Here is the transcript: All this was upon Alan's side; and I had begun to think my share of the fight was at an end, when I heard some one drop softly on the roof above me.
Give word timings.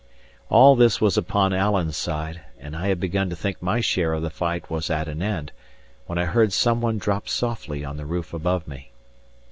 All 0.49 0.75
this 0.75 0.99
was 0.99 1.15
upon 1.15 1.53
Alan's 1.53 1.95
side; 1.95 2.41
and 2.59 2.75
I 2.75 2.87
had 2.87 2.99
begun 2.99 3.29
to 3.29 3.35
think 3.35 3.61
my 3.61 3.81
share 3.81 4.13
of 4.13 4.23
the 4.23 4.31
fight 4.31 4.67
was 4.67 4.89
at 4.89 5.07
an 5.07 5.21
end, 5.21 5.51
when 6.07 6.17
I 6.17 6.25
heard 6.25 6.51
some 6.53 6.81
one 6.81 6.97
drop 6.97 7.29
softly 7.29 7.85
on 7.85 7.97
the 7.97 8.05
roof 8.07 8.33
above 8.33 8.67
me. 8.67 8.89